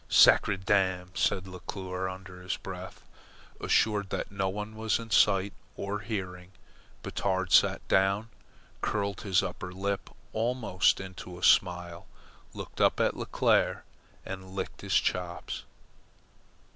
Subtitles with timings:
[0.09, 3.07] "Sacredam," said Leclere under his breath.
[3.59, 6.53] Assured that no one was in sight or hearing,
[7.03, 8.29] Batard sat down,
[8.81, 12.07] curled his upper lip almost into a smile,
[12.55, 13.83] looked up at Leclere,
[14.25, 15.65] and licked his chops.